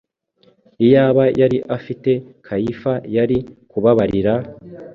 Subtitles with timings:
[0.85, 2.11] Iyaba yari afite,
[2.45, 3.37] Kayifa yari
[3.71, 4.33] kubabarira;